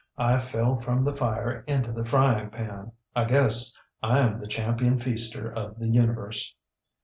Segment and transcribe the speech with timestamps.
[0.17, 2.91] I fell from the fire into the frying pan.
[3.15, 6.55] I guess IŌĆÖm the Champion Feaster of the Universe.